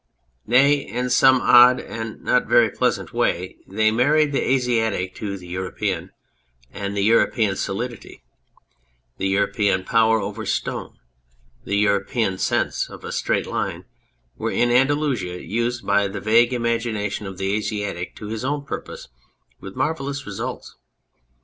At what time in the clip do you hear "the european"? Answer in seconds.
5.37-6.09, 6.97-7.55, 9.19-9.83, 11.65-12.39